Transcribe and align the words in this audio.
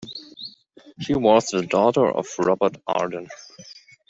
She 0.99 1.13
was 1.13 1.45
the 1.51 1.61
daughter 1.61 2.09
of 2.11 2.25
Robert 2.39 2.77
Arden. 2.87 3.27